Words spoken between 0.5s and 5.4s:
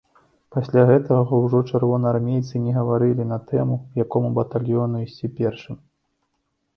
Пасля гэтага ўжо чырвонаармейцы не гаварылі на тэму, якому батальёну ісці